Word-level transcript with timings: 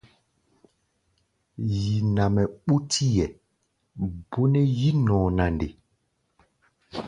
Yi 1.73 1.93
nɛ 2.15 2.23
mɛ 2.35 2.43
ɓútí 2.65 3.05
hɛ̧ɛ̧, 3.15 3.29
bó 4.29 4.39
nɛ́ 4.53 4.63
yí-nɔɔ 4.77 5.25
na 5.37 5.43
nde? 5.53 5.67